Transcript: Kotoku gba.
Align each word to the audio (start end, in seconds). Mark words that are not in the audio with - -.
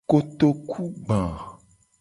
Kotoku 0.09 0.81
gba. 1.03 1.19